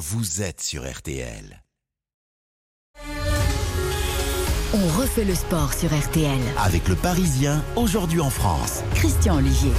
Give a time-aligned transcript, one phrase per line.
[0.00, 1.62] vous êtes sur RTL.
[4.72, 6.38] On refait le sport sur RTL.
[6.56, 8.82] Avec le Parisien, aujourd'hui en France.
[8.94, 9.72] Christian Olivier.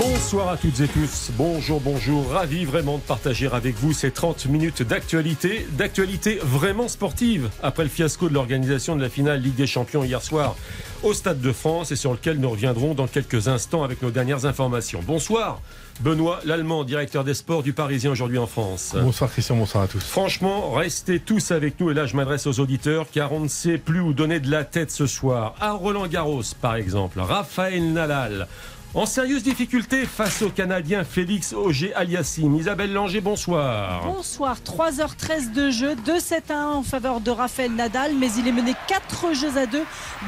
[0.00, 1.30] Bonsoir à toutes et tous.
[1.36, 2.30] Bonjour, bonjour.
[2.30, 7.90] Ravi vraiment de partager avec vous ces 30 minutes d'actualité, d'actualité vraiment sportive après le
[7.90, 10.56] fiasco de l'organisation de la finale Ligue des Champions hier soir
[11.02, 14.46] au Stade de France et sur lequel nous reviendrons dans quelques instants avec nos dernières
[14.46, 15.00] informations.
[15.06, 15.60] Bonsoir.
[16.00, 18.96] Benoît Lallemand, directeur des sports du Parisien aujourd'hui en France.
[18.98, 20.02] Bonsoir Christian, bonsoir à tous.
[20.02, 23.76] Franchement, restez tous avec nous et là je m'adresse aux auditeurs car on ne sait
[23.76, 25.56] plus où donner de la tête ce soir.
[25.60, 28.48] À Roland Garros par exemple, Raphaël Nadal
[28.94, 32.56] en sérieuse difficulté face au Canadien Félix Auger Aliassime.
[32.56, 34.04] Isabelle Langer, bonsoir.
[34.04, 38.72] Bonsoir, 3h13 de jeu, 2-7 1 en faveur de Raphaël Nadal, mais il est mené
[38.88, 39.78] 4 jeux à 2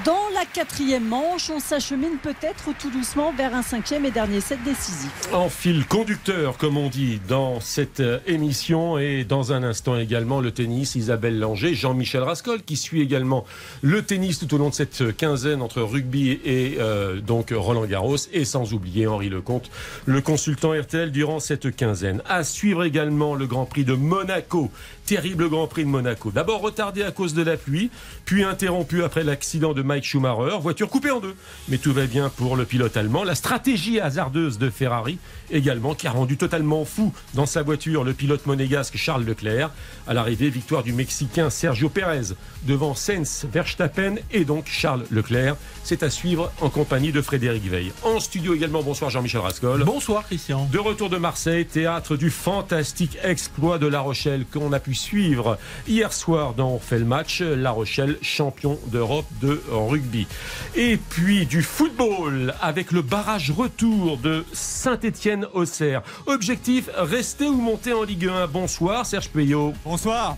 [0.05, 1.51] dans la quatrième manche.
[1.51, 5.11] On s'achemine peut-être tout doucement vers un cinquième et dernier set décisif.
[5.33, 10.41] En fil conducteur, comme on dit, dans cette euh, émission et dans un instant également
[10.41, 13.45] le tennis, Isabelle Langer, Jean-Michel Rascol qui suit également
[13.81, 18.17] le tennis tout au long de cette quinzaine entre rugby et euh, donc Roland Garros
[18.33, 19.71] et sans oublier Henri Lecomte,
[20.05, 22.21] le consultant RTL durant cette quinzaine.
[22.29, 24.71] À suivre également le Grand Prix de Monaco.
[25.13, 26.31] Terrible Grand Prix de Monaco.
[26.31, 27.91] D'abord retardé à cause de la pluie,
[28.25, 30.57] puis interrompu après l'accident de Mike Schumacher.
[30.59, 31.35] Voiture coupée en deux.
[31.69, 33.23] Mais tout va bien pour le pilote allemand.
[33.23, 35.19] La stratégie hasardeuse de Ferrari
[35.51, 39.71] également, qui a rendu totalement fou dans sa voiture le pilote monégasque Charles Leclerc.
[40.07, 45.57] À l'arrivée, victoire du Mexicain Sergio Pérez devant Sainz, Verstappen et donc Charles Leclerc.
[45.85, 47.93] C'est à suivre en compagnie de Frédéric Veil.
[48.03, 49.85] En studio également, bonsoir Jean-Michel Rascol.
[49.85, 50.67] Bonsoir Christian.
[50.73, 55.59] De retour de Marseille, théâtre du fantastique exploit de La Rochelle qu'on a pu suivre
[55.89, 57.41] hier soir dans On fait le match.
[57.41, 60.27] La Rochelle, champion d'Europe de rugby.
[60.75, 66.03] Et puis du football avec le barrage retour de Saint-Étienne-Auxerre.
[66.27, 68.47] Objectif, rester ou monter en Ligue 1.
[68.47, 69.75] Bonsoir Serge Payot.
[69.85, 70.37] Bonsoir.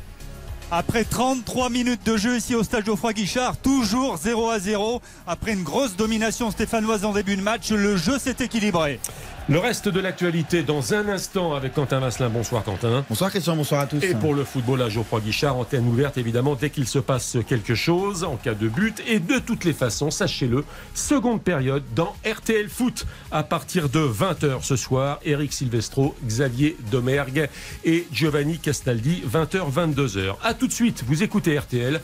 [0.71, 5.03] Après 33 minutes de jeu ici au stade Geoffroy Guichard, toujours 0 à 0.
[5.27, 8.99] Après une grosse domination stéphanoise en début de match, le jeu s'est équilibré.
[9.47, 12.31] Le reste de l'actualité dans un instant avec Quentin Vasselin.
[12.31, 13.05] Bonsoir Quentin.
[13.11, 14.03] Bonsoir Christian, bonsoir à tous.
[14.03, 17.75] Et pour le football à Geoffroy Guichard, antenne ouverte évidemment dès qu'il se passe quelque
[17.75, 19.03] chose en cas de but.
[19.07, 24.63] Et de toutes les façons, sachez-le, seconde période dans RTL Foot à partir de 20h
[24.63, 25.21] ce soir.
[25.27, 27.51] Eric Silvestro, Xavier Domergue
[27.85, 30.37] et Giovanni Castaldi, 20h, 22h.
[30.43, 32.01] A tout de suite, vous écoutez RTL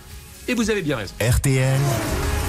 [0.46, 1.14] et vous avez bien raison.
[1.18, 1.80] RTL,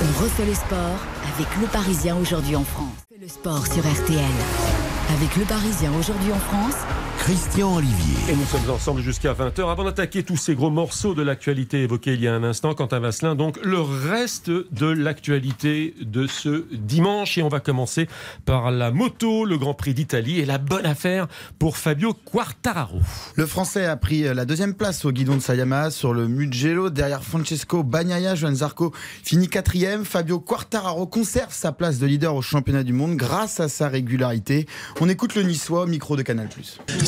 [0.03, 0.99] On refait le sport
[1.33, 2.91] avec le Parisien aujourd'hui en France.
[3.21, 4.70] Le sport sur RTL.
[5.09, 6.75] Avec le Parisien aujourd'hui en France.
[7.21, 8.15] Christian Olivier.
[8.31, 9.69] Et nous sommes ensemble jusqu'à 20h.
[9.69, 12.99] Avant d'attaquer tous ces gros morceaux de l'actualité évoqués il y a un instant, Quentin
[12.99, 17.37] Vasselin, donc le reste de l'actualité de ce dimanche.
[17.37, 18.07] Et on va commencer
[18.45, 21.27] par la moto, le Grand Prix d'Italie et la bonne affaire
[21.59, 22.99] pour Fabio Quartararo.
[23.35, 27.23] Le Français a pris la deuxième place au guidon de Sayama sur le Mugello derrière
[27.23, 28.33] Francesco Bagnaia.
[28.33, 28.93] Joan Zarco
[29.23, 30.05] finit quatrième.
[30.05, 34.65] Fabio Quartararo conserve sa place de leader au championnat du monde grâce à sa régularité.
[35.01, 36.49] On écoute le Niçois au micro de Canal+.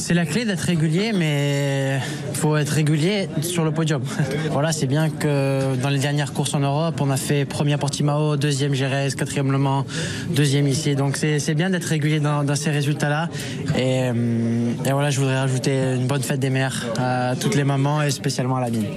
[0.05, 1.97] C'est la clé d'être régulier, mais
[2.29, 4.01] il faut être régulier sur le podium.
[4.51, 7.77] voilà, c'est bien que dans les dernières courses en Europe, on a fait premier à
[7.77, 9.85] Portimao, deuxième Gérès, quatrième Le Mans,
[10.29, 10.97] deuxième ici.
[10.97, 13.29] Donc c'est bien d'être régulier dans, ces résultats-là.
[13.77, 17.63] Et, euh, et voilà, je voudrais rajouter une bonne fête des mères à toutes les
[17.63, 18.87] mamans et spécialement à la mienne.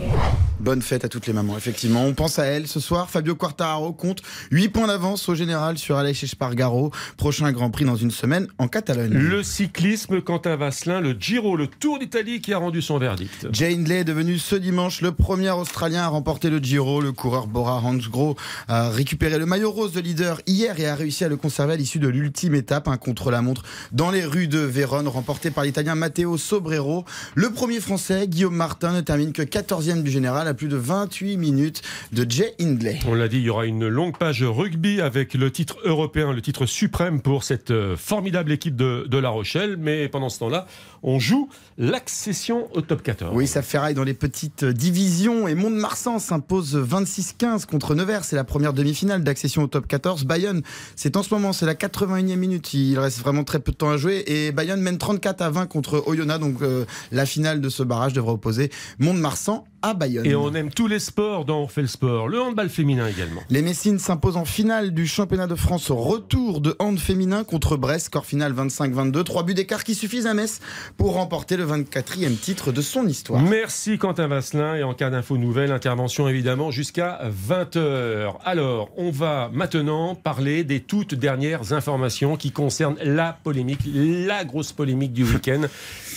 [0.66, 2.04] Bonne fête à toutes les mamans, effectivement.
[2.04, 3.08] On pense à elle ce soir.
[3.08, 6.90] Fabio Quartararo compte 8 points d'avance au général sur Aleix Espargaro.
[7.16, 9.12] Prochain Grand Prix dans une semaine en Catalogne.
[9.12, 13.46] Le cyclisme, Quentin Vasselin, le Giro, le Tour d'Italie qui a rendu son verdict.
[13.52, 17.00] Jane Lay est devenu ce dimanche le premier Australien à remporter le Giro.
[17.00, 18.34] Le coureur Bora Hansgrohe
[18.66, 21.76] a récupéré le maillot rose de leader hier et a réussi à le conserver à
[21.76, 23.62] l'issue de l'ultime étape, un contre-la-montre
[23.92, 27.04] dans les rues de Vérone, remporté par l'Italien Matteo Sobrero.
[27.36, 31.82] Le premier Français, Guillaume Martin, ne termine que 14e du général plus de 28 minutes
[32.12, 32.98] de Jay Hindley.
[33.06, 36.42] On l'a dit, il y aura une longue page rugby avec le titre européen, le
[36.42, 39.76] titre suprême pour cette euh, formidable équipe de, de La Rochelle.
[39.78, 40.66] Mais pendant ce temps-là,
[41.02, 41.48] on joue
[41.78, 43.32] l'accession au top 14.
[43.34, 48.24] Oui, ça ferraille dans les petites divisions et Mont-de-Marsan s'impose 26-15 contre Nevers.
[48.24, 50.24] C'est la première demi-finale d'accession au top 14.
[50.24, 50.62] Bayonne,
[50.96, 52.74] c'est en ce moment, c'est la 81e minute.
[52.74, 55.66] Il reste vraiment très peu de temps à jouer et Bayonne mène 34 à 20
[55.66, 56.40] contre Oyonnax.
[56.40, 60.26] Donc euh, la finale de ce barrage devra opposer Mont-de-Marsan à Bayonne.
[60.26, 62.28] Et on aime tous les sports dont on fait le sport.
[62.28, 63.42] Le handball féminin également.
[63.50, 67.76] Les Messines s'imposent en finale du championnat de France au retour de hand féminin contre
[67.76, 68.06] Brest.
[68.06, 69.22] Score final 25-22.
[69.22, 70.60] Trois buts d'écart qui suffisent à Metz
[70.96, 73.40] pour remporter le 24e titre de son histoire.
[73.40, 74.74] Merci Quentin Vasselin.
[74.74, 78.34] Et en cas d'info nouvelle, intervention évidemment jusqu'à 20h.
[78.44, 84.72] Alors, on va maintenant parler des toutes dernières informations qui concernent la polémique, la grosse
[84.72, 85.62] polémique du week-end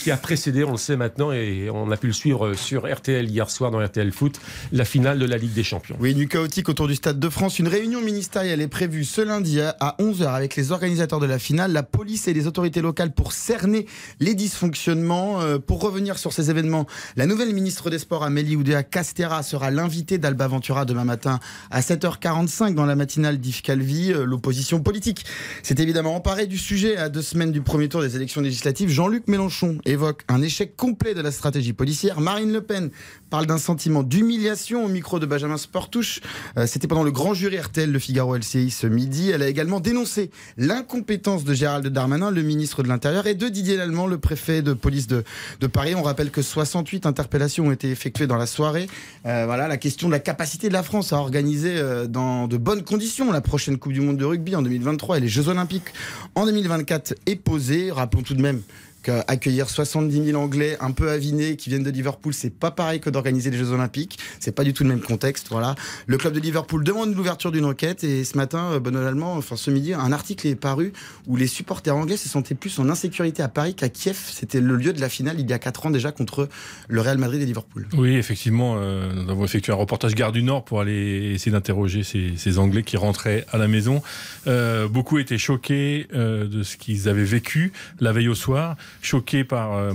[0.02, 3.30] qui a précédé, on le sait maintenant, et on a pu le suivre sur RTL
[3.30, 4.40] hier soir dans RTL Foot,
[4.72, 5.98] la finale de la Ligue des Champions.
[6.00, 7.60] Oui, du chaotique autour du Stade de France.
[7.60, 11.74] Une réunion ministérielle est prévue ce lundi à 11h avec les organisateurs de la finale,
[11.74, 13.86] la police et les autorités locales pour cerner
[14.22, 15.42] les dysfonctionnements.
[15.42, 16.86] Euh, pour revenir sur ces événements,
[17.18, 21.40] la nouvelle ministre des Sports, Amélie Oudéa Castera, sera l'invitée d'Alba Ventura demain matin
[21.70, 24.14] à 7h45 dans la matinale d'Yves Calvi.
[24.14, 25.26] Euh, l'opposition politique
[25.64, 28.90] s'est évidemment emparée du sujet à deux semaines du premier tour des élections législatives.
[28.90, 32.22] Jean-Luc Mélenchon évoque un échec complet de la stratégie policière.
[32.22, 32.90] Marine Le Pen
[33.30, 36.22] parle d'un sentiment d'humiliation au micro de Benjamin Sportouche.
[36.58, 39.32] Euh, C'était pendant le grand jury RTL Le Figaro LCI ce midi.
[39.32, 43.76] Elle a également dénoncé l'incompétence de Gérald Darmanin, le ministre de l'Intérieur, et de Didier
[43.76, 45.24] Lallemand, le préfet de police de,
[45.74, 45.96] Paris.
[45.96, 48.88] On rappelle que 68 interpellations ont été effectuées dans la soirée.
[49.26, 52.58] Euh, voilà la question de la capacité de la France à organiser euh, dans de
[52.58, 55.92] bonnes conditions la prochaine Coupe du Monde de rugby en 2023 et les Jeux Olympiques
[56.36, 57.90] en 2024 est posée.
[57.92, 58.62] Rappelons tout de même
[59.02, 63.10] qu'accueillir 70 000 Anglais un peu avinés qui viennent de Liverpool, c'est pas pareil que
[63.10, 64.20] d'organiser les Jeux Olympiques.
[64.40, 65.48] C'est pas du tout le même contexte.
[65.50, 65.76] Voilà.
[66.08, 69.56] Le club de Liverpool demande l'ouverture d'une enquête et ce matin, euh, Benoît Allemand, enfin
[69.56, 70.94] ce midi, un article est paru
[71.28, 74.18] où les supporters anglais se sentaient plus en insécurité à Paris qu'à Kiev.
[74.32, 76.50] C'était le lieu de la finale il y a 4 ans déjà contre
[76.88, 77.88] le Real Madrid et Liverpool.
[77.98, 82.04] Oui, effectivement, euh, nous avons effectué un reportage Gare du Nord pour aller essayer d'interroger
[82.04, 84.02] ces, ces, Anglais qui rentraient à la maison.
[84.48, 89.44] Euh, beaucoup étaient choqués euh, de ce qu'ils avaient vécu la veille au soir, choqués
[89.44, 89.94] par euh,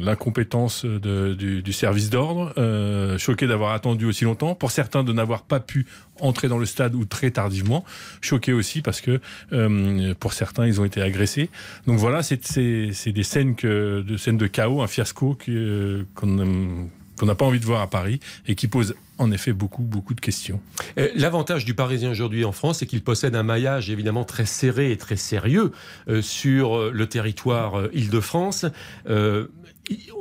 [0.00, 5.42] l'incompétence du, du, service d'ordre, euh, choqués d'avoir attendu aussi longtemps, pour certains de n'avoir
[5.42, 5.86] pas pu
[6.20, 7.84] entrer dans le stade ou très tardivement,
[8.20, 9.20] choqués aussi parce que
[9.52, 11.50] euh, pour certains ils ont été agressés.
[11.86, 17.26] Donc voilà, c'est des scènes que de scènes de chaos, un fiasco euh, qu'on qu'on
[17.26, 20.20] n'a pas envie de voir à Paris et qui pose en effet beaucoup, beaucoup de
[20.20, 20.60] questions.
[21.14, 24.96] L'avantage du Parisien aujourd'hui en France, c'est qu'il possède un maillage évidemment très serré et
[24.96, 25.72] très sérieux
[26.08, 28.66] euh, sur le territoire euh, Île-de-France.
[29.08, 29.46] Euh,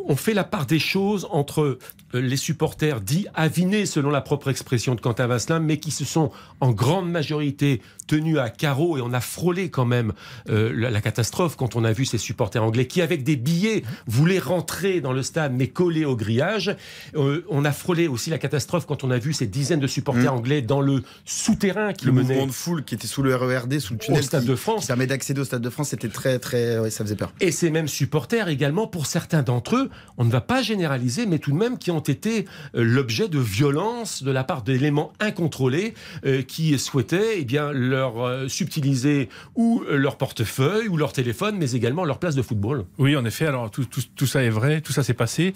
[0.07, 1.77] on fait la part des choses entre
[2.13, 6.31] les supporters dits avinés, selon la propre expression de Quentin Vasselin, mais qui se sont
[6.59, 10.11] en grande majorité tenus à carreau et on a frôlé quand même
[10.49, 13.83] euh, la, la, catastrophe quand on a vu ces supporters anglais qui, avec des billets,
[14.07, 16.75] voulaient rentrer dans le stade mais collés au grillage.
[17.15, 20.33] Euh, on a frôlé aussi la catastrophe quand on a vu ces dizaines de supporters
[20.33, 20.37] mmh.
[20.37, 23.79] anglais dans le souterrain qui le menait mouvement de foule qui était sous le RERD,
[23.79, 24.87] sous le tunnel au Stade qui, de France.
[24.87, 27.31] Permet d'accéder au Stade de France, c'était très, très, ouais, ça faisait peur.
[27.39, 31.39] Et ces mêmes supporters également, pour certains d'entre eux, on ne va pas généraliser, mais
[31.39, 35.93] tout de même qui ont été euh, l'objet de violence de la part d'éléments incontrôlés
[36.25, 41.71] euh, qui souhaitaient eh bien, leur euh, subtiliser ou leur portefeuille ou leur téléphone, mais
[41.71, 42.85] également leur place de football.
[42.97, 45.53] Oui, en effet, alors tout, ça est vrai, tout ça s'est passé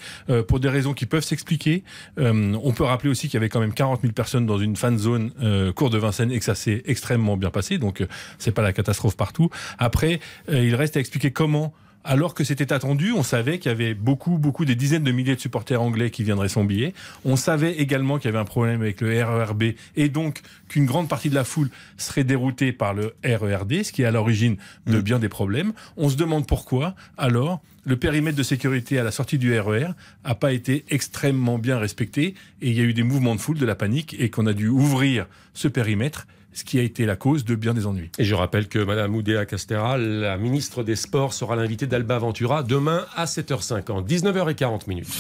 [0.48, 1.84] pour des raisons qui peuvent s'expliquer.
[2.18, 4.98] On peut rappeler aussi qu'il y avait quand même 40 000 personnes dans une fan
[4.98, 8.04] zone euh, cour de Vincennes et que ça s'est extrêmement bien passé, donc
[8.38, 9.50] c'est pas la catastrophe partout.
[9.78, 10.20] Après,
[10.52, 11.74] il reste à expliquer comment
[12.06, 13.12] alors que c'était attendu.
[13.12, 16.24] On savait qu'il y avait beaucoup, beaucoup, des dizaines de milliers de supporters anglais qui
[16.24, 16.94] viendraient son billet.
[17.26, 19.64] On savait également qu'il y avait un problème avec le RERB
[19.96, 24.04] et donc qu'une grande partie de la foule serait déroutée par le RERD, ce qui
[24.04, 24.58] est à l'origine
[24.88, 25.74] de bien des problèmes.
[25.98, 29.90] On se demande pourquoi, alors, le périmètre de sécurité à la sortie du RER
[30.24, 33.60] a pas été extrêmement bien respecté et il y a eu des mouvements de foule,
[33.60, 37.16] de la panique et qu'on a dû ouvrir ce périmètre ce qui a été la
[37.16, 38.10] cause de bien des ennuis.
[38.18, 42.64] Et je rappelle que Mme Oudéa Castera, la ministre des Sports, sera l'invitée d'Alba Ventura
[42.64, 45.14] demain à 7h50, 19h40 minutes.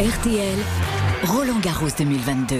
[0.00, 0.58] RTL,
[1.24, 2.56] Roland Garros 2022.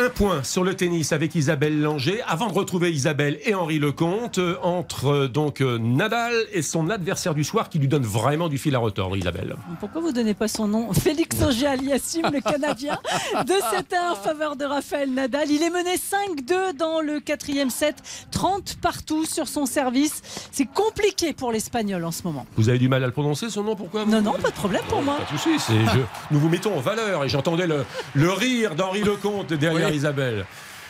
[0.00, 2.22] Un point sur le tennis avec Isabelle Langer.
[2.26, 6.88] Avant de retrouver Isabelle et Henri Lecomte, euh, entre euh, donc euh, Nadal et son
[6.88, 9.56] adversaire du soir qui lui donne vraiment du fil à retordre, Isabelle.
[9.78, 12.98] Pourquoi vous donnez pas son nom Félix Auger-Aliassime, le Canadien,
[13.46, 15.50] de 7 1 en faveur de Raphaël Nadal.
[15.50, 17.96] Il est mené 5-2 dans le quatrième set,
[18.30, 20.22] 30 partout sur son service.
[20.50, 22.46] C'est compliqué pour l'Espagnol en ce moment.
[22.56, 24.84] Vous avez du mal à le prononcer son nom Pourquoi Non, non, pas de problème
[24.88, 25.18] pour moi.
[25.18, 25.58] Pas de souci.
[25.68, 26.00] Je...
[26.30, 29.88] Nous vous mettons en valeur et j'entendais le, le rire d'Henri Lecomte derrière.
[29.88, 29.89] Oui.
[29.92, 30.46] Isabelle.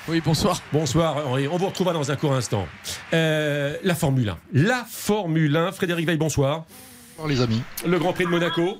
[0.08, 0.60] Oui, bonsoir.
[0.72, 2.66] Bonsoir Henri, on vous retrouvera dans un court instant.
[3.12, 4.38] Euh, la Formule 1.
[4.52, 6.64] La Formule 1, Frédéric Veil, bonsoir.
[7.16, 7.62] Bonsoir les amis.
[7.86, 8.78] Le Grand Prix de Monaco.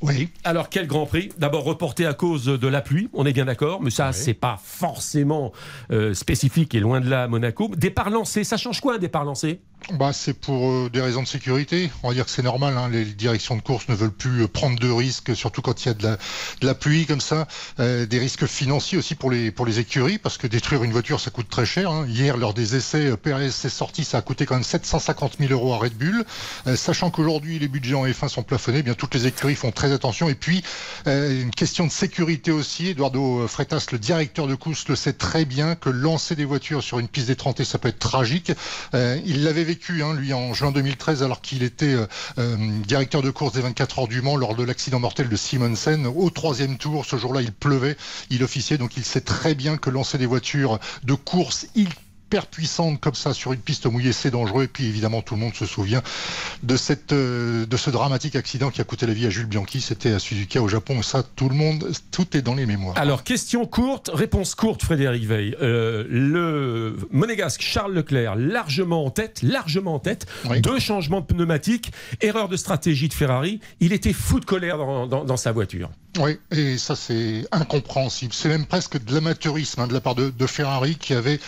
[0.00, 0.28] Oui.
[0.44, 1.30] Alors quel Grand Prix?
[1.38, 4.14] D'abord reporté à cause de la pluie, on est bien d'accord, mais ça oui.
[4.14, 5.52] c'est pas forcément
[5.90, 7.70] euh, spécifique et loin de là à Monaco.
[7.76, 9.60] Départ lancé, ça change quoi un départ lancé?
[9.94, 11.90] Bah, c'est pour euh, des raisons de sécurité.
[12.02, 12.76] On va dire que c'est normal.
[12.76, 12.90] Hein.
[12.90, 15.90] Les directions de course ne veulent plus euh, prendre de risques, surtout quand il y
[15.90, 16.18] a de
[16.60, 17.48] la, pluie comme ça.
[17.80, 21.20] Euh, des risques financiers aussi pour les, pour les écuries, parce que détruire une voiture,
[21.20, 21.90] ça coûte très cher.
[21.90, 22.06] Hein.
[22.06, 25.72] Hier, lors des essais, PRS s'est sorti, ça a coûté quand même 750 000 euros
[25.72, 26.24] à Red Bull.
[26.76, 29.92] sachant qu'aujourd'hui, les budgets en F1 sont plafonnés, eh bien toutes les écuries font très
[29.92, 30.28] attention.
[30.28, 30.62] Et puis,
[31.06, 32.88] une question de sécurité aussi.
[32.88, 36.98] Eduardo Freitas, le directeur de course, le sait très bien que lancer des voitures sur
[36.98, 38.52] une piste d'étranté, ça peut être tragique.
[38.92, 42.06] il l'avait vécu Hein, lui, en juin 2013, alors qu'il était euh,
[42.38, 42.56] euh,
[42.86, 46.06] directeur de course des 24 heures du Mans lors de l'accident mortel de Simonsen.
[46.06, 47.98] Au troisième tour, ce jour-là, il pleuvait,
[48.30, 51.88] il officiait, donc il sait très bien que lancer des voitures de course, il
[52.28, 54.64] hyper puissante comme ça sur une piste mouillée, c'est dangereux.
[54.64, 56.02] Et puis évidemment, tout le monde se souvient
[56.62, 59.80] de, cette, euh, de ce dramatique accident qui a coûté la vie à Jules Bianchi.
[59.80, 61.00] C'était à Suzuka au Japon.
[61.00, 62.98] Ça, tout le monde, tout est dans les mémoires.
[62.98, 65.56] Alors, question courte, réponse courte, Frédéric Veil.
[65.62, 70.26] Euh, le monégasque Charles Leclerc, largement en tête, largement en tête.
[70.58, 73.60] Deux changements de pneumatiques, erreur de stratégie de Ferrari.
[73.80, 75.88] Il était fou de colère dans, dans, sa voiture.
[76.18, 78.34] Oui, et ça c'est incompréhensible.
[78.34, 81.38] C'est même presque de l'amateurisme hein, de la part de, de Ferrari qui avait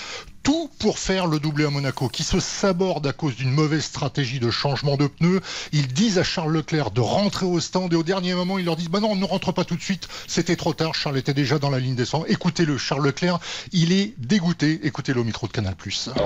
[0.42, 4.40] tout pour faire le doublé à Monaco, qui se saborde à cause d'une mauvaise stratégie
[4.40, 5.40] de changement de pneus.
[5.72, 8.76] Ils disent à Charles Leclerc de rentrer au stand et au dernier moment, ils leur
[8.76, 10.08] disent bah non, on ne rentre pas tout de suite.
[10.26, 10.94] C'était trop tard.
[10.94, 13.38] Charles était déjà dans la ligne des Écoutez-le, Charles Leclerc,
[13.72, 14.80] il est dégoûté.
[14.82, 15.74] Écoutez-le au micro de Canal+.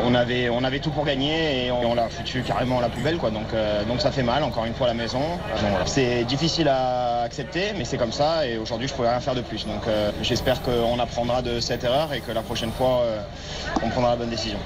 [0.03, 3.19] On avait, on avait tout pour gagner et on, l'a foutu carrément la plus belle,
[3.19, 3.31] quoi.
[3.31, 4.43] Donc, euh, donc ça fait mal.
[4.43, 5.23] Encore une fois à la maison.
[5.87, 8.47] C'est difficile à accepter, mais c'est comme ça.
[8.47, 9.67] Et aujourd'hui, je pouvais rien faire de plus.
[9.67, 13.21] Donc, euh, j'espère qu'on apprendra de cette erreur et que la prochaine fois, euh,
[13.83, 14.59] on prendra la bonne décision.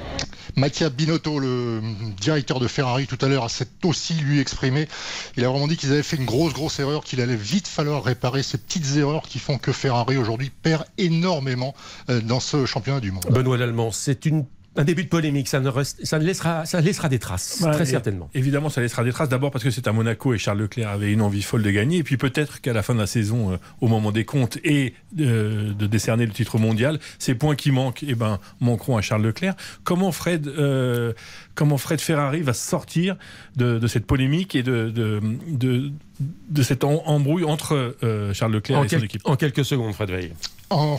[0.57, 1.80] Mattia Binotto, le
[2.21, 4.88] directeur de Ferrari tout à l'heure, s'est aussi lui exprimé.
[5.37, 8.02] Il a vraiment dit qu'ils avaient fait une grosse, grosse erreur, qu'il allait vite falloir
[8.02, 11.75] réparer ces petites erreurs qui font que Ferrari aujourd'hui perd énormément
[12.11, 13.25] euh, dans ce championnat du monde.
[13.30, 14.47] Benoît Lallemand, c'est une
[14.77, 18.31] un début de polémique, ça, ne ça, laissera, ça laissera des traces, très certainement.
[18.35, 19.29] Évidemment, ça laissera des traces.
[19.29, 21.99] D'abord parce que c'est à Monaco et Charles Leclerc avait une envie folle de gagner.
[21.99, 24.95] Et puis peut-être qu'à la fin de la saison, euh, au moment des comptes et
[25.13, 29.55] de décerner le titre mondial, ces points qui manquent eh ben, manqueront à Charles Leclerc.
[29.85, 31.13] Comment Fred, euh,
[31.59, 33.17] comment Fred Ferrari va sortir
[33.57, 39.03] de, cette polémique et de, de, de, cette embrouille entre euh, Charles Leclerc et son
[39.03, 40.33] équipe En quelques secondes, Fred Veil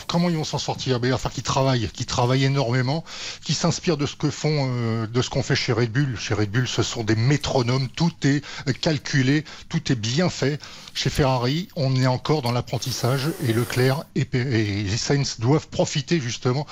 [0.07, 0.99] comment ils vont s'en sortir?
[0.99, 3.03] Ben, Il va falloir qu'ils travaillent, qu'ils travaillent énormément,
[3.43, 6.17] qu'ils s'inspirent de ce que font, euh, de ce qu'on fait chez Red Bull.
[6.17, 8.43] Chez Red Bull, ce sont des métronomes, tout est
[8.81, 10.59] calculé, tout est bien fait.
[10.93, 16.65] Chez Ferrari, on est encore dans l'apprentissage et Leclerc et, et Sainz doivent profiter justement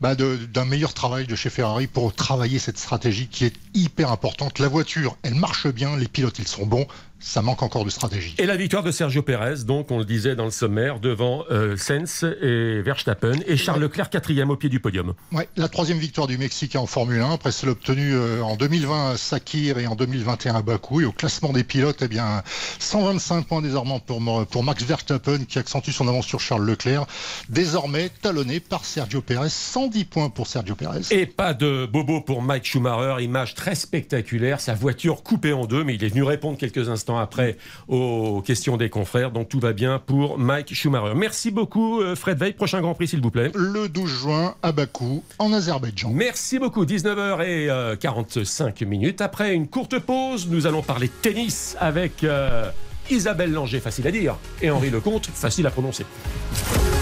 [0.00, 4.60] bah, d'un meilleur travail de chez Ferrari pour travailler cette stratégie qui est hyper importante.
[4.60, 6.86] La voiture, elle marche bien, les pilotes, ils sont bons
[7.24, 8.34] ça manque encore de stratégie.
[8.38, 11.76] Et la victoire de Sergio Pérez, donc on le disait dans le sommaire, devant euh,
[11.76, 15.14] Sens et Verstappen et Charles Leclerc quatrième au pied du podium.
[15.32, 19.12] Ouais, la troisième victoire du Mexicain en Formule 1 après celle obtenue euh, en 2020
[19.12, 21.00] à Sakir et en 2021 à Bakou.
[21.00, 22.42] Et au classement des pilotes, eh bien
[22.78, 27.06] 125 points désormais pour, pour Max Verstappen qui accentue son avance sur Charles Leclerc.
[27.48, 31.00] Désormais talonné par Sergio Pérez, 110 points pour Sergio Pérez.
[31.10, 35.84] Et pas de bobo pour Mike Schumacher, image très spectaculaire, sa voiture coupée en deux,
[35.84, 37.56] mais il est venu répondre quelques instants après
[37.88, 39.30] aux questions des confrères.
[39.30, 41.14] Donc tout va bien pour Mike Schumacher.
[41.14, 42.52] Merci beaucoup euh, Fred Veil.
[42.52, 43.50] Prochain Grand Prix s'il vous plaît.
[43.54, 46.10] Le 12 juin à Bakou en Azerbaïdjan.
[46.10, 46.84] Merci beaucoup.
[46.84, 49.20] 19h45 euh, minutes.
[49.20, 52.70] Après une courte pause, nous allons parler tennis avec euh,
[53.10, 56.06] Isabelle Langer, facile à dire, et Henri Lecomte, facile à prononcer.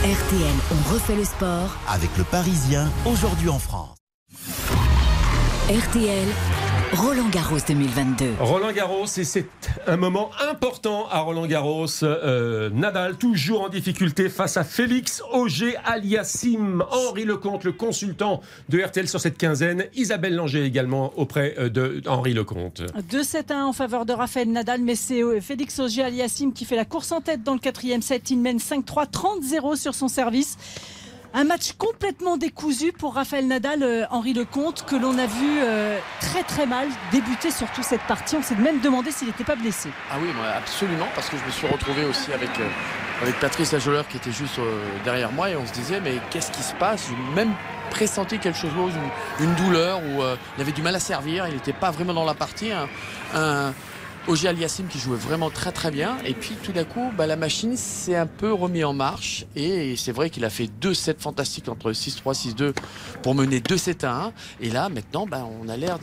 [0.02, 1.76] RTL, on refait le sport.
[1.88, 3.96] Avec le Parisien, aujourd'hui en France.
[5.68, 6.28] RTL,
[6.94, 8.34] Roland Garros 2022.
[8.38, 9.46] Roland Garros, et c'est
[9.86, 11.86] un moment important à Roland Garros.
[12.02, 16.84] Euh, Nadal, toujours en difficulté face à Félix Auger Aliassim.
[16.90, 19.86] Henri Lecomte, le consultant de RTL sur cette quinzaine.
[19.94, 22.82] Isabelle Langer également auprès euh, de Henri Lecomte.
[23.10, 26.84] 2-7-1 en faveur de Raphaël Nadal, mais c'est euh, Félix Auger Aliassim qui fait la
[26.84, 28.28] course en tête dans le quatrième set.
[28.30, 30.58] Il mène 5-3, 30-0 sur son service.
[31.34, 35.98] Un match complètement décousu pour Raphaël Nadal, euh, Henri Lecomte, que l'on a vu euh,
[36.20, 38.36] très très mal débuter surtout cette partie.
[38.36, 39.88] On s'est même demandé s'il n'était pas blessé.
[40.10, 42.68] Ah oui, absolument, parce que je me suis retrouvé aussi avec, euh,
[43.22, 44.60] avec Patrice Lajoleur qui était juste
[45.04, 47.08] derrière moi et on se disait mais qu'est-ce qui se passe?
[47.34, 47.52] Même
[47.88, 48.92] pressenti quelque chose,
[49.40, 50.22] une, une douleur où
[50.58, 52.70] il avait du mal à servir, il n'était pas vraiment dans la partie.
[53.34, 53.72] un
[54.28, 56.16] Oji Aliassim qui jouait vraiment très très bien.
[56.24, 59.46] Et puis tout d'un coup, bah, la machine s'est un peu remis en marche.
[59.56, 62.72] Et c'est vrai qu'il a fait deux sets fantastiques entre 6-3, 6-2
[63.22, 64.32] pour mener 2 sets à 1.
[64.60, 65.98] Et là, maintenant, bah, on a l'air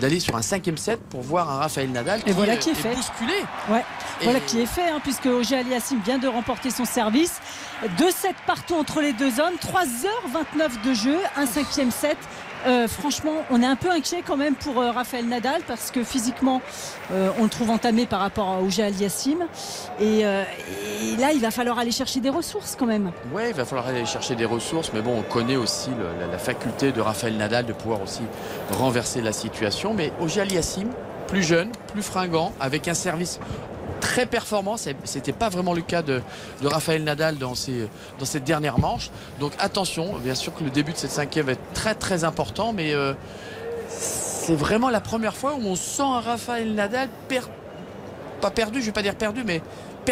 [0.00, 2.74] d'aller sur un cinquième set pour voir un Raphaël Nadal qui, et voilà qui est,
[2.74, 2.94] fait.
[2.94, 3.34] bousculé.
[3.68, 3.84] Ouais.
[4.22, 7.40] Voilà qui est fait, hein, puisque Oji Aliassim vient de remporter son service.
[7.98, 9.54] 2 sets partout entre les deux hommes.
[9.60, 12.16] 3h29 de jeu, un cinquième set
[12.66, 16.02] Euh, franchement, on est un peu inquiet quand même pour euh, Raphaël Nadal parce que
[16.02, 16.60] physiquement,
[17.12, 19.38] euh, on le trouve entamé par rapport à Auger Aliassim.
[20.00, 23.10] Et, là, il va falloir aller chercher des ressources quand même.
[23.32, 25.90] Ouais, il va falloir aller chercher des ressources, mais bon, on connaît aussi
[26.30, 28.22] la, faculté de Raphaël Nadal de pouvoir aussi
[28.70, 29.94] renverser la situation.
[29.94, 30.90] Mais Auger Aliassime,
[31.26, 33.40] plus jeune, plus fringant, avec un service
[34.08, 34.76] très performant.
[35.04, 36.22] C'était pas vraiment le cas de,
[36.62, 39.10] de Raphaël Nadal dans, cette dernière manche.
[39.38, 42.72] Donc attention, bien sûr que le début de cette cinquième va être très très important,
[42.72, 43.12] mais euh,
[43.90, 47.50] c'est vraiment la première fois où on sent un Raphaël Nadal per-
[48.40, 49.60] pas perdu, je vais pas dire perdu, mais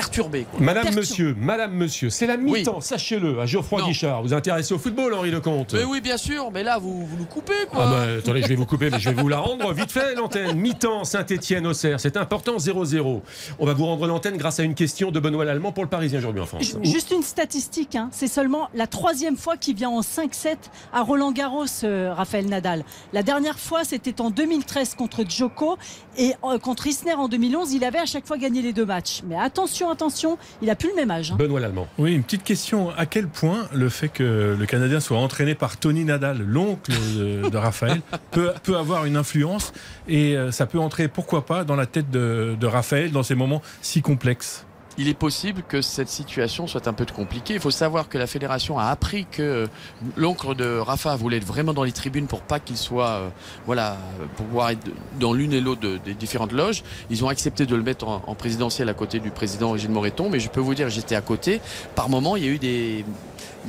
[0.00, 0.46] perturbé.
[0.50, 0.60] quoi.
[0.60, 3.86] Madame, Pertur- monsieur, madame, monsieur, c'est la mi-temps, sachez-le, à Geoffroy Non.
[3.88, 4.22] Guichard.
[4.22, 7.24] Vous intéressez au football, Henri Lecomte Mais oui, bien sûr, mais là, vous, vous nous
[7.24, 7.84] coupez, quoi.
[7.86, 10.14] Ah bah, attendez, je vais vous couper, mais je vais vous la rendre vite fait,
[10.14, 10.56] l'antenne.
[10.58, 11.98] Mi-temps, Saint-Etienne-Auxerre.
[11.98, 13.22] C'est important, 0-0.
[13.58, 16.18] On va vous rendre l'antenne grâce à une question de Benoît Lallemand pour le Parisien
[16.18, 16.62] aujourd'hui en France.
[16.62, 20.56] Ju- Juste une statistique, hein, c'est seulement la troisième fois qu'il vient en 5-7
[20.92, 22.84] à Roland Garros, euh, Raphaël Nadal.
[23.12, 25.76] La dernière fois, c'était en 2013 contre Djoko
[26.18, 27.72] et euh, contre Isner en 2011.
[27.72, 29.22] Il avait à chaque fois gagné les deux matchs.
[29.26, 31.32] Mais attention, attention, il a plus le même âge.
[31.32, 31.36] hein.
[31.36, 31.86] Benoît Lallemand.
[31.98, 32.90] Oui, une petite question.
[32.96, 37.48] À quel point le fait que le Canadien soit entraîné par Tony Nadal, l'oncle de,
[37.48, 38.00] de Raphaël,
[38.32, 39.72] peut, peut avoir une influence
[40.08, 43.34] et euh, ça peut entrer, pourquoi pas, dans la tête de, de Raphaël dans ces
[43.34, 44.65] moments si complexes?
[44.98, 47.54] Il est possible que cette situation soit un peu compliquée.
[47.54, 49.66] Il faut savoir que la fédération a appris que euh,
[50.16, 53.28] l'oncle de Rafa voulait être vraiment dans les tribunes pour pas qu'il soit, euh,
[53.66, 53.98] voilà,
[54.36, 54.88] pour pouvoir être
[55.20, 56.82] dans l'une et l'autre de- des différentes loges.
[57.10, 60.30] Ils ont accepté de le mettre en, en présidentiel à côté du président Gilles Moreton,
[60.30, 61.60] mais je peux vous dire, j'étais à côté.
[61.94, 63.04] Par moment, il y a eu des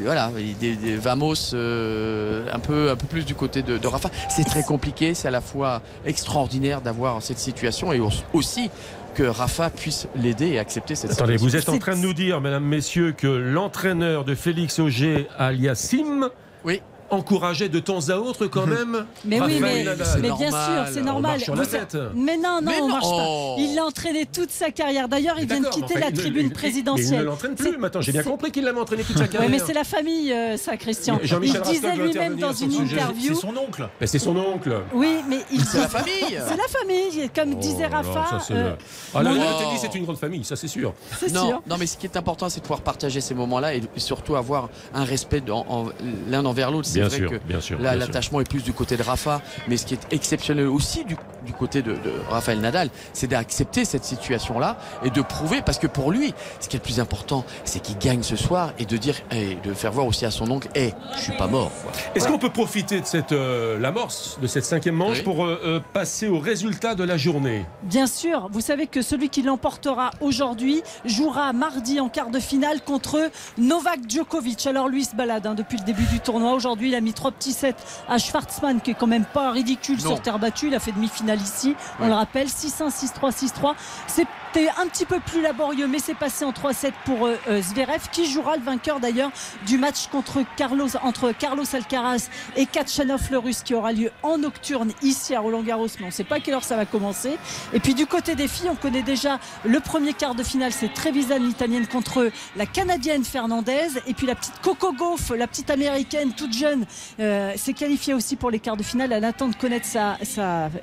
[0.03, 4.09] voilà, des, des vamos euh, un peu un peu plus du côté de, de Rafa.
[4.29, 8.01] C'est très compliqué, c'est à la fois extraordinaire d'avoir cette situation et
[8.33, 8.69] aussi
[9.15, 11.47] que Rafa puisse l'aider et accepter cette Attendez, situation.
[11.47, 16.29] vous êtes en train de nous dire, mesdames, messieurs, que l'entraîneur de Félix Auger, aliasim,
[16.63, 16.81] oui.
[17.09, 20.07] Encourageait de temps à autre quand même Mais oui, mais, Nadal.
[20.21, 21.21] mais bien sûr, c'est On normal.
[21.31, 21.97] marche sur la Vous sa- tête.
[22.15, 23.55] Mais non, non, Mais on marche Oh.
[23.57, 23.61] pas.
[23.61, 25.07] Il l'a entraîné toute sa carrière.
[25.07, 27.09] D'ailleurs, il vient de quitter la tribune il- présidentielle.
[27.11, 28.01] Mais il ne l'entraîne plus C'est- maintenant.
[28.01, 29.49] J'ai bien compris qu'il l'avait entraîné toute sa Oui, carrière.
[29.49, 31.19] mais c'est la famille, euh, ça, Christian.
[31.23, 33.33] Il disait lui-même dans une interview.
[33.35, 33.89] C'est son oncle.
[34.05, 34.81] C'est son oncle.
[34.93, 36.13] Oui, mais il C'est la famille.
[36.29, 38.39] C'est la famille, comme disait Oh Rafa.
[38.45, 38.53] c'est
[39.13, 39.31] Ah, là,
[39.97, 40.93] une grande famille, ça c'est sûr.
[41.33, 43.99] Non, non, mais ce qui est important, c'est de pouvoir partager ces moments-là et, et
[43.99, 45.41] surtout avoir un respect
[46.29, 46.87] l'un envers l'autre.
[47.09, 47.77] C'est Bien vrai que sûr.
[47.79, 51.15] l'attachement est plus du côté de Rafa, mais ce qui est exceptionnel aussi du,
[51.47, 55.87] du côté de, de Raphaël Nadal, c'est d'accepter cette situation-là et de prouver, parce que
[55.87, 58.97] pour lui, ce qui est le plus important, c'est qu'il gagne ce soir et de
[58.97, 61.71] dire, et de faire voir aussi à son oncle, hé, je suis pas mort.
[62.13, 65.23] Est-ce qu'on peut profiter de cette euh, l'amorce de cette cinquième manche Oui.
[65.23, 67.65] pour euh, euh, passer au résultat de la journée?
[67.83, 72.81] Bien sûr, vous savez que celui qui l'emportera aujourd'hui jouera mardi en quart de finale
[72.81, 74.67] contre Novak Djokovic.
[74.67, 76.53] Alors lui il se balade hein, depuis le début du tournoi.
[76.53, 77.75] Aujourd'hui, il a mis trois petits sets
[78.09, 80.09] à Schwartzmann, qui est quand même pas ridicule Non.
[80.09, 80.67] sur terre battue.
[80.67, 82.09] Il a fait demi-finale ici, on Ouais.
[82.09, 83.75] le rappelle, 6-1, 6-3, 6-3.
[84.57, 88.09] C'était un petit peu plus laborieux, mais c'est passé en 3-7 pour euh, euh, Zverev,
[88.11, 89.29] qui jouera le vainqueur d'ailleurs
[89.67, 94.39] du match contre Carlos, entre Carlos Alcaraz et Kachanov le russe, qui aura lieu en
[94.39, 96.87] nocturne ici à Roland Garros, mais on ne sait pas à quelle heure ça va
[96.87, 97.37] commencer.
[97.71, 100.91] Et puis du côté des filles, on connaît déjà le premier quart de finale, c'est
[100.91, 103.89] Trevisan l'italienne contre la canadienne Fernandez.
[104.07, 106.87] Et puis la petite Coco Gauff, la petite américaine toute jeune,
[107.19, 109.11] euh, s'est qualifiée aussi pour les quarts de finale.
[109.11, 110.17] Elle attend de connaître sa,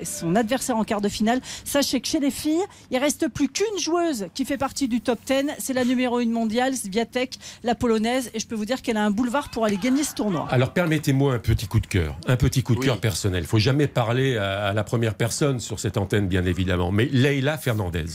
[0.01, 1.41] son adversaire en quart de finale.
[1.65, 5.19] Sachez que chez les filles, il reste plus qu'une joueuse qui fait partie du top
[5.25, 5.45] 10.
[5.59, 8.29] C'est la numéro 1 mondiale, Swiatek, la polonaise.
[8.33, 10.47] Et je peux vous dire qu'elle a un boulevard pour aller gagner ce tournoi.
[10.51, 12.85] Alors permettez-moi un petit coup de cœur, un petit coup de Oui.
[12.85, 13.43] cœur personnel.
[13.43, 16.91] Il faut jamais parler à, à la première personne sur cette antenne, bien évidemment.
[16.91, 18.05] Mais Leila Fernandez,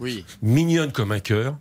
[0.00, 0.24] Oui.
[0.42, 1.56] mignonne comme un cœur.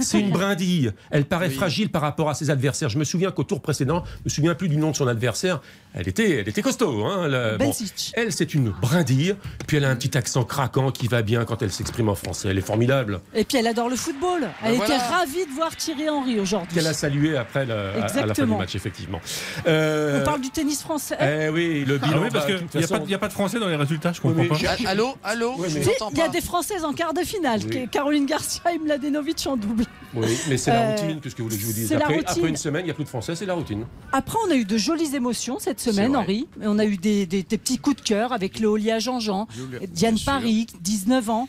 [0.00, 0.92] C'est une brindille.
[1.10, 1.54] Elle paraît Oui.
[1.54, 2.88] fragile par rapport à ses adversaires.
[2.90, 5.60] Je me souviens qu'au tour précédent, je me souviens plus du nom de son adversaire.
[5.94, 7.04] Elle était, elle était costaud.
[7.04, 7.72] Hein, la- bon.
[8.14, 9.34] Elle, c'est une brindille.
[9.66, 12.48] Puis elle a un petit accent craquant qui va bien quand elle s'exprime en français.
[12.50, 13.20] Elle est formidable.
[13.34, 14.48] Et puis elle adore le football.
[14.62, 15.02] Elle Ben était voilà.
[15.08, 16.74] ravie de voir Thierry Henry aujourd'hui.
[16.74, 19.20] Qu'elle a salué après à- la fin du match, effectivement.
[19.66, 21.16] Euh, On parle du tennis français.
[21.20, 22.22] Eh oui, le Ah bilan.
[22.22, 23.68] oui, parce bah, qu'il n'y a, façon- pas de- y a pas de français dans
[23.68, 24.76] les résultats, je Oui, comprends mais pas.
[24.86, 27.60] Ah, Allô, allô, je mais- Si, il y a des Françaises en quart de finale.
[27.68, 27.88] Oui.
[27.90, 29.84] Caroline Garcia et Mladenovic en double.
[30.14, 31.92] Oui, mais c'est la Euh, routine, qu'est-ce que vous voulez que je vous dise?
[31.92, 33.84] après une semaine, il n'y a plus de français, c'est la routine.
[34.12, 36.16] Après, on a eu de jolies émotions cette C'est semaine.
[36.16, 36.46] Henri.
[36.62, 40.16] On a eu des, des- des petits coups de cœur avec Léolia Jean-Jean, Bien Diane
[40.16, 40.32] sûr.
[40.32, 41.48] Paris, 19 ans,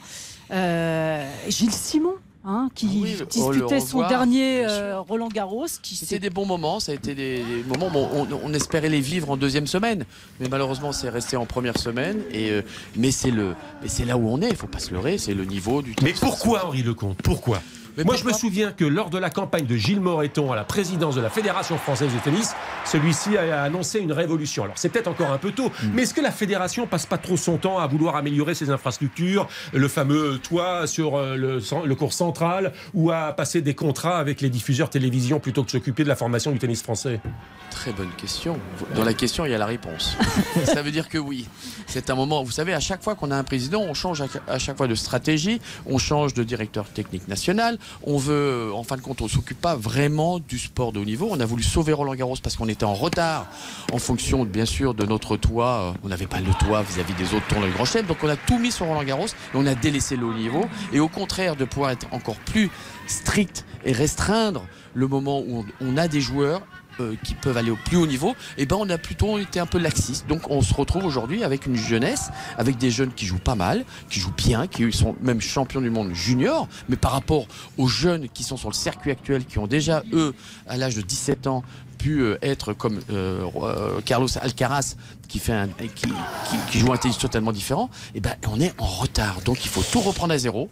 [0.51, 2.13] euh, Gilles Simon.
[2.43, 6.79] hein, qui Ah oui, disputait son revoir, dernier euh, Roland Garros, C'était des bons moments,
[6.79, 10.05] ça a été des, des moments, bon, on, on espérait les vivre en deuxième semaine,
[10.39, 12.21] mais malheureusement c'est resté en première semaine.
[12.31, 12.61] Et euh,
[12.95, 15.33] mais c'est le, mais c'est là où on est, il faut pas se leurrer, c'est
[15.35, 15.93] le niveau du.
[16.01, 17.21] Mais pourquoi, Henri Lecomte?
[17.21, 17.61] Pourquoi?
[18.05, 21.15] Moi, je me souviens que lors de la campagne de Gilles Moreton à la présidence
[21.15, 22.53] de la Fédération française de tennis,
[22.85, 24.63] celui-ci a annoncé une révolution.
[24.63, 25.87] Alors, c'est peut-être encore un peu tôt, Mm.
[25.93, 29.47] mais est-ce que la fédération passe pas trop son temps à vouloir améliorer ses infrastructures,
[29.73, 34.41] le fameux toit sur euh, le, le cours central, ou à passer des contrats avec
[34.41, 37.19] les diffuseurs télévision plutôt que de s'occuper de la formation du tennis français?
[37.69, 38.57] Très bonne question.
[38.95, 40.17] Dans la question, il y a la réponse.
[40.65, 41.47] Ça veut dire que oui.
[41.87, 44.27] C'est un moment, vous savez, à chaque fois qu'on a un président, on change à-
[44.47, 47.77] à chaque fois de stratégie, on change de directeur technique national.
[48.03, 51.27] On veut, en fin de compte, on s'occupe pas vraiment du sport de haut niveau.
[51.29, 53.47] On a voulu sauver Roland Garros parce qu'on était en retard
[53.91, 55.93] en fonction, bien sûr, de notre toit.
[56.03, 58.05] On n'avait pas le toit vis-à-vis des autres tournois de Grand Chelem.
[58.05, 60.65] Donc on a tout mis sur Roland Garros et on a délaissé le haut niveau.
[60.93, 62.69] Et au contraire, de pouvoir être encore plus
[63.07, 66.61] strict et restreindre le moment où on a des joueurs
[67.01, 69.65] euh, qui peuvent aller au plus haut niveau, et ben on a plutôt été un
[69.65, 70.27] peu laxiste.
[70.27, 73.85] Donc on se retrouve aujourd'hui avec une jeunesse, avec des jeunes qui jouent pas mal,
[74.09, 78.29] qui jouent bien, qui sont même champions du monde junior, mais par rapport aux jeunes
[78.29, 80.33] qui sont sur le circuit actuel, qui ont déjà eux
[80.67, 81.63] à l'âge de 17 ans
[81.97, 84.95] pu euh, être comme euh, Carlos Alcaraz
[85.27, 85.53] qui fait
[85.95, 89.41] qui, joue un tennis totalement différent, et ben on est en retard.
[89.45, 90.69] Donc il faut tout reprendre à zéro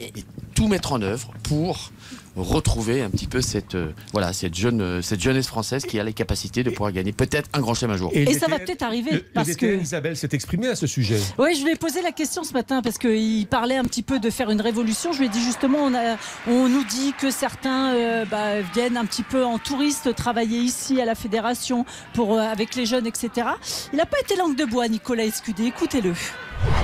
[0.00, 1.90] et, et tout mettre en œuvre pour
[2.36, 6.02] retrouver un petit peu cette euh, voilà cette jeune euh, cette jeunesse française qui a
[6.04, 8.10] les capacités de pouvoir gagner peut-être un grand chelem un jour.
[8.12, 10.88] Et ça va peut-être arriver, Le, le parce DTN, que- Isabelle s'est exprimée à ce
[10.88, 11.20] sujet.
[11.38, 14.18] Oui, je lui ai posé la question ce matin parce qu'il parlait un petit peu
[14.18, 15.12] de faire une révolution.
[15.12, 16.16] Je lui ai dit justement, on, a-
[16.48, 21.00] on nous dit que certains euh, bah, viennent un petit peu en touriste travailler ici
[21.00, 23.46] à la fédération pour, euh, avec les jeunes, etc.
[23.92, 25.66] Il n'a pas été langue de bois, Nicolas Escudé.
[25.66, 26.14] Écoutez-le.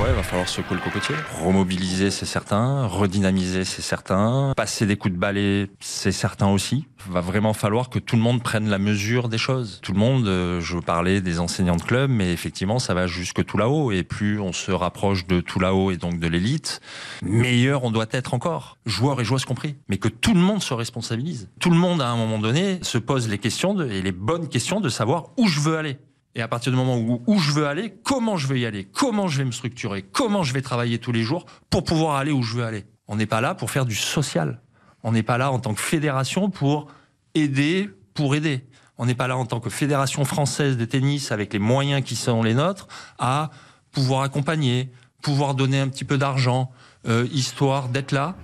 [0.02, 1.14] Ouais, va falloir secouer le cocotier.
[1.42, 2.86] Remobiliser, c'est certain.
[2.86, 4.52] Redynamiser, c'est certain.
[4.56, 6.86] Passer des coups de balai, c'est certain aussi.
[7.08, 9.80] Va vraiment falloir que tout le monde prenne la mesure des choses.
[9.82, 13.44] Tout le monde, euh, je parlais des enseignants de club, mais effectivement, ça va jusque
[13.44, 13.92] tout là-haut.
[13.92, 16.80] Et plus on se rapproche de tout là-haut et donc de l'élite,
[17.22, 18.78] meilleur on doit être encore.
[18.86, 19.76] Joueurs et joueuses compris.
[19.88, 21.48] Mais que tout le monde se responsabilise.
[21.60, 24.48] Tout le monde, à un moment donné, se pose les questions de- et les bonnes
[24.48, 25.98] questions de savoir où je veux aller.
[26.34, 29.26] Et à partir du moment où, je veux aller, comment je vais y aller, comment
[29.26, 32.42] je vais me structurer, comment je vais travailler tous les jours pour pouvoir aller où
[32.42, 32.86] je veux aller.
[33.08, 34.60] On n'est pas là pour faire du social.
[35.02, 36.86] On n'est pas là en tant que fédération pour
[37.34, 38.64] aider pour aider.
[38.98, 42.16] On n'est pas là en tant que fédération française de tennis avec les moyens qui
[42.16, 42.86] sont les nôtres
[43.18, 43.50] à
[43.92, 46.70] pouvoir accompagner, pouvoir donner un petit peu d'argent,
[47.08, 48.36] euh, histoire d'être là,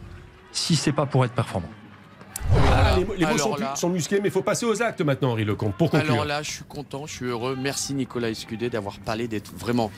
[0.52, 1.68] si c'est pas pour être performant.
[2.96, 5.00] Les, mots- les mots alors sont, là- sont musclés, mais il faut passer aux actes
[5.00, 6.12] maintenant, Henri Lecomte, pour conclure.
[6.12, 7.56] Alors là, je suis content, je suis heureux.
[7.60, 9.90] Merci Nicolas Escudé d'avoir parlé, d'être vraiment,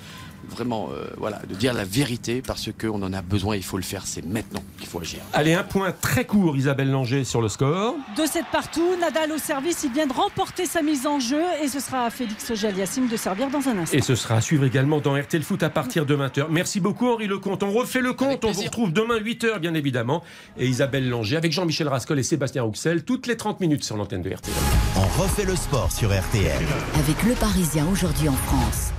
[0.48, 3.56] vraiment, euh, voilà, de dire la vérité parce qu'on en a besoin.
[3.56, 4.02] Il faut le faire.
[4.06, 5.20] C'est maintenant qu'il faut agir.
[5.32, 7.94] Allez, un point très court, Isabelle Langer, sur le score.
[8.16, 11.68] De cette partout, Nadal au service, il vient de remporter sa mise en jeu et
[11.68, 13.96] ce sera à Félix Auger-Aliassime de servir dans un instant.
[13.96, 16.46] Et ce sera à suivre également dans RTL Foot à partir de 20h.
[16.50, 17.62] Merci beaucoup Henri Lecomte.
[17.62, 18.44] On refait le compte.
[18.44, 20.22] On vous retrouve demain 8h bien évidemment.
[20.56, 24.22] Et Isabelle Langer avec Jean-Michel Rascol et Sébastien Rouxel toutes les 30 minutes sur l'antenne
[24.22, 24.54] de RTL.
[24.96, 26.62] On refait le sport sur RTL.
[26.94, 28.92] Avec Le Parisien aujourd'hui en France.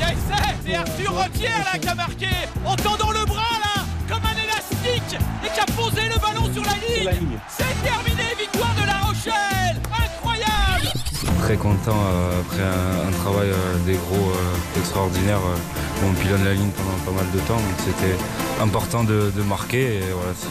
[0.00, 2.28] Il y a essai C'est Arthur Retière là qui a marqué
[2.64, 6.62] en tendant le bras là comme un élastique et qui a posé le ballon sur
[6.64, 7.38] la ligne.
[7.48, 8.59] C'est terminé, victoire
[11.56, 15.38] Content euh, après un, travail euh, des gros euh, extraordinaire.
[15.38, 18.16] euh, on pilonne la ligne pendant pas mal de temps, c'était
[18.62, 19.98] important de, de marquer.
[20.14, 20.46] Voilà, si,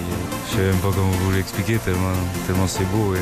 [0.52, 2.12] je sais même pas comment vous l'expliquer, tellement,
[2.46, 3.16] tellement c'est beau.
[3.16, 3.20] Et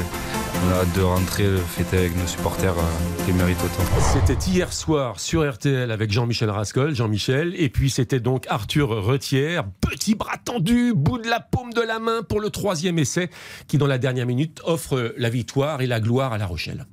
[0.65, 2.73] on a hâte de rentrer, le fêter avec nos supporters
[3.25, 3.83] qui méritent autant.
[4.01, 9.65] C'était hier soir sur RTL avec Jean-Michel Rascol, Jean-Michel, et puis c'était donc Arthur Retière,
[9.81, 13.29] petit bras tendu, bout de la paume de la main pour le troisième essai,
[13.67, 16.87] qui dans la dernière minute offre la victoire et la gloire à La Rochelle.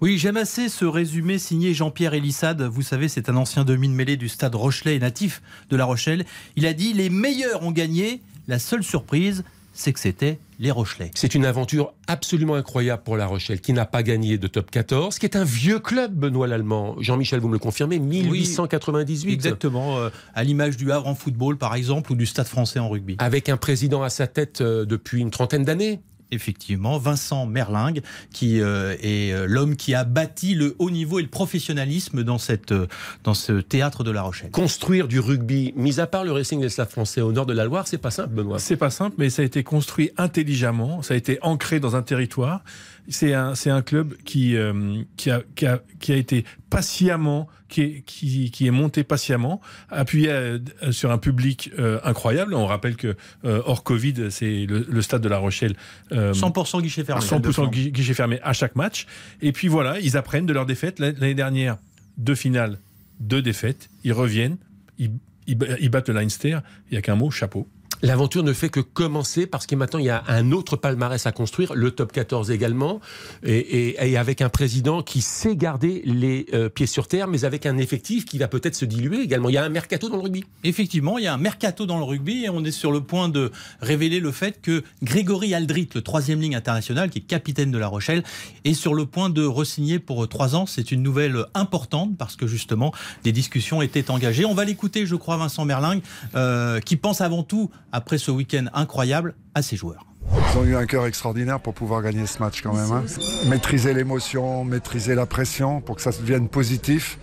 [0.00, 2.62] Oui, j'aime assez ce résumé signé Jean-Pierre Elissade.
[2.62, 5.84] Vous savez, c'est un ancien demi de mêlée du stade Rochelet et natif de La
[5.84, 6.24] Rochelle.
[6.56, 8.22] Il a dit Les meilleurs ont gagné.
[8.48, 11.10] La seule surprise, c'est que c'était les Rochelais.
[11.14, 15.18] C'est une aventure absolument incroyable pour La Rochelle, qui n'a pas gagné de top 14,
[15.18, 16.96] qui est un vieux club, Benoît Lallemand.
[16.98, 19.34] Jean-Michel, vous me le confirmez, 1898.
[19.34, 22.88] Exactement, euh, à l'image du Havre en football par exemple ou du Stade français en
[22.88, 23.16] rugby.
[23.18, 26.00] Avec un président à sa tête euh, depuis une trentaine d'années.
[26.32, 31.22] Effectivement, Vincent Merlingue, qui euh, est euh, l'homme qui a bâti le haut niveau et
[31.22, 32.86] le professionnalisme dans, cette, euh,
[33.24, 34.50] dans ce théâtre de La Rochelle.
[34.50, 37.64] Construire du rugby, mis à part le Racing des Slaves français au nord de la
[37.64, 38.58] Loire, c'est pas simple, Benoît.
[38.58, 42.02] C'est pas simple, mais ça a été construit intelligemment, ça a été ancré dans un
[42.02, 42.62] territoire.
[43.08, 47.48] C'est un, c'est un club qui, euh, qui, a, qui, a, qui a été patiemment,
[47.68, 49.60] qui est, qui, qui est monté patiemment,
[49.90, 50.58] appuyé euh,
[50.90, 52.54] sur un public euh, incroyable.
[52.54, 55.74] On rappelle que euh, hors Covid, c'est le, le stade de La Rochelle.
[56.12, 57.22] euh, 100% guichet fermé.
[57.50, 59.06] 100% gui- guichet fermé à chaque match.
[59.42, 60.98] Et puis voilà, ils apprennent de leurs défaites.
[60.98, 61.78] L'année l'année dernière,
[62.18, 62.78] deux finales,
[63.18, 63.88] deux défaites.
[64.04, 64.56] Ils reviennent,
[64.98, 65.10] ils,
[65.46, 66.58] ils, ils battent le Leinster.
[66.90, 67.66] Il n'y a qu'un mot, chapeau.
[68.02, 71.32] L'aventure ne fait que commencer parce que maintenant il y a un autre palmarès à
[71.32, 73.00] construire, le top 14 également,
[73.44, 77.76] et, avec un président qui sait garder les euh, pieds sur terre, mais avec un
[77.78, 79.48] effectif qui va peut-être se diluer également.
[79.48, 80.44] Il y a un mercato dans le rugby.
[80.64, 83.28] Effectivement, il y a un mercato dans le rugby et on est sur le point
[83.28, 87.78] de révéler le fait que Grégory Aldrit, le troisième ligne international, qui est capitaine de
[87.78, 88.22] La Rochelle,
[88.64, 90.64] est sur le point de re-signer pour trois ans.
[90.66, 92.92] C'est une nouvelle importante parce que justement,
[93.24, 94.44] des discussions étaient engagées.
[94.44, 96.00] On va l'écouter, je crois, Vincent Merling,
[96.34, 100.06] euh, qui pense avant tout, après ce week-end incroyable, à ses joueurs.
[100.52, 102.90] Ils ont eu un cœur extraordinaire pour pouvoir gagner ce match quand même.
[102.92, 103.04] hein.
[103.48, 107.18] Maîtriser l'émotion, maîtriser la pression pour que ça devienne positif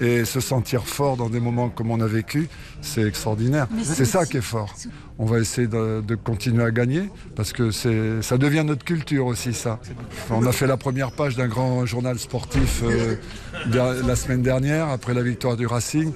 [0.00, 2.48] et se sentir fort dans des moments comme on a vécu,
[2.80, 3.66] c'est extraordinaire.
[3.82, 4.74] C'est ça qui est fort.
[5.18, 9.26] On va essayer de, de continuer à gagner parce que c'est, ça devient notre culture
[9.26, 9.78] aussi ça.
[10.30, 13.16] On a fait la première page d'un grand journal sportif euh,
[13.74, 16.12] la semaine dernière après la victoire du Racing.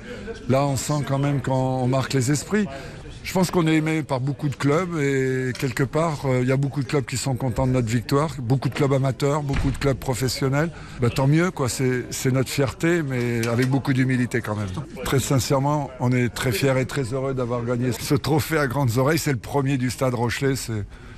[0.48, 2.66] Là, on sent quand même qu'on marque les esprits.
[3.24, 6.52] Je pense qu'on est aimé par beaucoup de clubs et quelque part, euh, il y
[6.52, 9.70] a beaucoup de clubs qui sont contents de notre victoire, beaucoup de clubs amateurs, beaucoup
[9.70, 10.70] de clubs professionnels.
[11.00, 11.70] Bah, tant mieux, quoi.
[11.70, 14.68] C'est c'est notre fierté, mais avec beaucoup d'humilité quand même.
[15.04, 18.98] Très sincèrement, on est très fiers et très heureux d'avoir gagné ce trophée à grandes
[18.98, 19.18] oreilles.
[19.18, 20.54] C'est le premier du Stade Rochelet.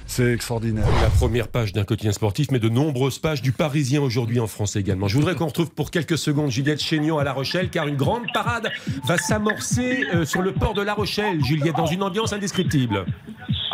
[0.07, 0.87] C'est extraordinaire.
[1.03, 4.77] La première page d'un quotidien sportif, mais de nombreuses pages du Parisien aujourd'hui en France
[4.77, 5.09] également.
[5.09, 8.25] Je voudrais qu'on retrouve pour quelques secondes Juliette Chénion à La Rochelle, car une grande
[8.33, 8.71] parade
[9.05, 13.05] va s'amorcer euh, sur le port de La Rochelle, Juliette, dans une ambiance indescriptible.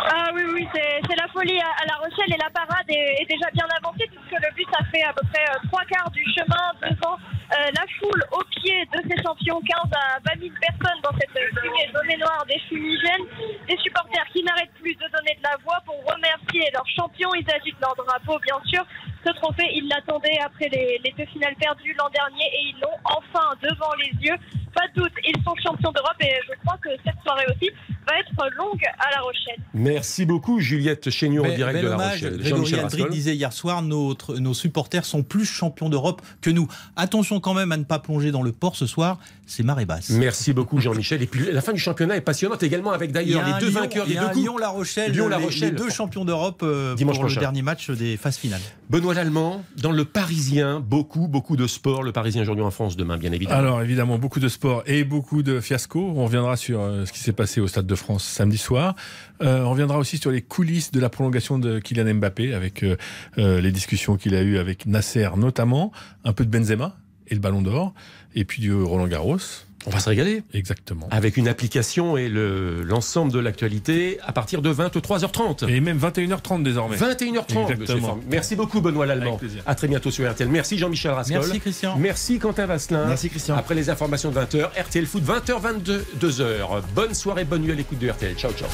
[0.05, 3.65] Ah oui, oui, c'est la folie à, La Rochelle et la parade est, déjà bien
[3.77, 7.15] avancée puisque le bus a fait à peu près euh, trois quarts du chemin devant
[7.15, 11.31] euh, la foule au pied de ces champions, 15 à 20 000 personnes dans cette
[11.31, 13.27] fumée donnée noire des fumigènes,
[13.67, 17.49] des supporters qui n'arrêtent plus de donner de la voix pour remercier leurs champions, ils
[17.49, 18.83] agitent leur drapeau bien sûr.
[19.25, 22.99] Ce trophée, ils l'attendaient après les, les deux finales perdues l'an dernier et ils l'ont
[23.05, 24.35] enfin devant les yeux.
[24.75, 27.71] Pas de doute, ils sont champions d'Europe et je crois que cette soirée aussi
[28.07, 29.63] va être longue à La Rochelle.
[29.73, 31.97] Merci beaucoup Juliette Chénion en direct de La.
[31.97, 32.37] Rochelle.
[32.37, 36.67] Grégory Jean-Michel Aldrit disait hier soir notre, nos supporters sont plus champions d'Europe que nous.
[36.95, 40.09] Attention quand même à ne pas plonger dans le port ce soir, c'est marée basse.
[40.09, 41.21] Merci beaucoup Jean-Michel.
[41.21, 44.05] Et puis la fin du championnat est passionnante également avec d'ailleurs les deux Lyon- vainqueurs
[44.07, 44.43] il y des a deux coupes.
[44.43, 45.69] Lyon-La Rochelle, Lyon-La les- Rochelle.
[45.73, 47.35] les deux champions d'Europe euh, Dimanche pour prochain.
[47.39, 48.61] le dernier match des phases finales.
[48.89, 52.03] Benoît Lallemand, dans le Parisien, beaucoup, beaucoup de sport.
[52.03, 53.59] Le Parisien aujourd'hui en France demain, bien évidemment.
[53.59, 56.13] Alors évidemment, beaucoup de sport et beaucoup de fiasco.
[56.15, 58.95] On reviendra sur euh, ce qui s'est passé au Stade de France samedi soir.
[59.41, 62.97] Euh, on reviendra aussi sur les coulisses de la prolongation de Kylian Mbappé avec euh,
[63.37, 65.91] euh, les discussions qu'il a eues avec Nasser notamment,
[66.23, 67.93] un peu de Benzema et le Ballon d'Or,
[68.35, 69.37] et puis du Roland Garros.
[69.85, 70.43] On va se régaler.
[70.53, 71.07] Exactement.
[71.11, 75.67] Avec une application et le- l'ensemble de l'actualité à partir de 23h30.
[75.67, 76.95] Et même 21h30 désormais.
[76.97, 77.71] 21h30.
[77.71, 78.19] Exactement.
[78.29, 79.27] Merci beaucoup Benoît Lallemand.
[79.27, 79.63] Avec plaisir.
[79.65, 80.47] À très bientôt sur RTL.
[80.49, 81.39] Merci Jean-Michel Rascol.
[81.39, 81.95] Merci, Christian.
[81.97, 83.05] Merci Quentin Vasselin.
[83.07, 83.55] Merci, Christian.
[83.57, 86.81] Après les informations de 20h, RTL Foot 20h22 2h.
[86.95, 88.35] Bonne soirée, bonne nuit à l'écoute de RTL.
[88.35, 88.69] Ciao ciao.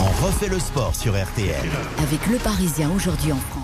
[0.00, 1.54] On refait le sport sur RTL.
[1.98, 3.61] Avec Le Parisien aujourd'hui en France.